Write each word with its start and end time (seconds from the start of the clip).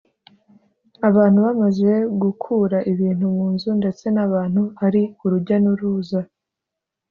abantu 1.09 1.39
bamaze 1.45 1.91
gukura 2.21 2.77
ibintu 2.91 3.25
mu 3.35 3.45
nzu 3.53 3.69
ndetse 3.79 4.05
n’abantu 4.15 4.61
ari 4.85 5.03
urujya 5.23 5.57
n’uruza 5.63 6.19